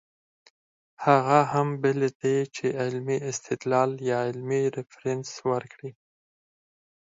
هغه 1.05 1.39
هم 1.51 1.67
بې 1.81 1.91
له 2.01 2.09
دې 2.21 2.37
چې 2.55 2.65
علمي 2.81 3.17
استدلال 3.31 3.91
يا 4.09 4.17
علمي 4.27 4.63
ريفرنس 4.77 5.29
ورکړي 5.49 5.91